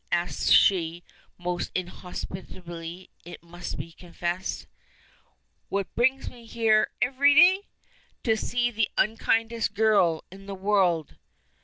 asks 0.11 0.49
she, 0.49 1.03
most 1.37 1.69
inhospitably 1.75 3.11
it 3.23 3.43
must 3.43 3.77
be 3.77 3.91
confessed. 3.91 4.65
"What 5.69 5.93
brings 5.93 6.27
me 6.27 6.47
here 6.47 6.89
every 7.03 7.35
day? 7.35 7.67
To 8.23 8.35
see 8.35 8.71
the 8.71 8.89
unkindest 8.97 9.75
girl 9.75 10.23
in 10.31 10.47
the 10.47 10.55
world." 10.55 11.17